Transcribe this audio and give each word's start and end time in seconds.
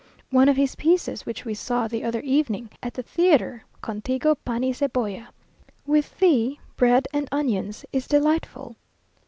One 0.31 0.49
of 0.49 0.55
his 0.57 0.73
pieces, 0.73 1.27
which 1.27 1.45
we 1.45 1.53
saw 1.53 1.87
the 1.87 2.03
other 2.03 2.21
evening 2.21 2.71
at 2.81 2.95
the 2.95 3.03
theatre 3.03 3.65
"Con 3.81 4.01
tigo, 4.01 4.35
pan 4.43 4.63
y 4.63 4.71
cebolla," 4.71 5.27
(With 5.85 6.17
thee, 6.17 6.59
bread 6.75 7.07
and 7.13 7.27
onions,) 7.31 7.85
is 7.93 8.07
delightful. 8.07 8.77